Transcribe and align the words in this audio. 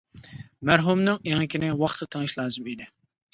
مەرھۇمنىڭ 0.69 1.19
ئېڭىكىنى 1.33 1.69
ۋاقتىدا 1.83 2.09
تېڭىش 2.17 2.35
لازىم 2.41 2.73
ئىدى. 2.73 2.89